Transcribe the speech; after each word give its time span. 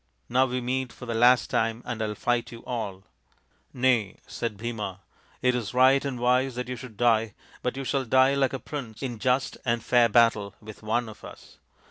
Now 0.29 0.47
we 0.47 0.61
meet 0.61 0.91
for 0.91 1.05
the 1.05 1.13
last 1.13 1.51
time 1.51 1.83
and 1.85 2.01
I 2.01 2.07
will 2.07 2.15
fight 2.15 2.51
you 2.51 2.65
all."" 2.65 3.03
Nay," 3.71 4.17
said 4.25 4.57
Bhima," 4.57 5.01
it 5.43 5.53
is 5.53 5.75
right 5.75 6.03
and 6.03 6.19
wise 6.19 6.55
that 6.55 6.67
you 6.67 6.75
should 6.75 6.97
die, 6.97 7.35
but 7.61 7.77
you 7.77 7.83
shall 7.83 8.05
die 8.05 8.33
like 8.33 8.53
a 8.53 8.57
prince 8.57 9.03
in 9.03 9.19
just 9.19 9.59
and 9.63 9.83
fair 9.83 10.09
battle 10.09 10.55
with 10.59 10.81
one 10.81 11.07
of 11.07 11.23
us. 11.23 11.59